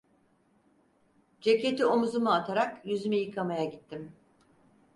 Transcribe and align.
Ceketi 1.41 1.85
omuzuma 1.85 2.33
atarak 2.35 2.85
yüzümü 2.85 3.15
yıkamaya 3.15 3.65
gittim… 3.65 4.11